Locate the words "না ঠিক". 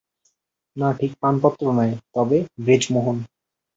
0.77-1.11